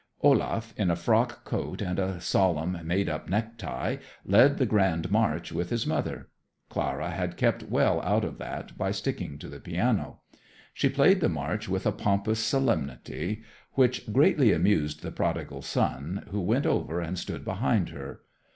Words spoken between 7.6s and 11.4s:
well out of that by sticking to the piano. She played the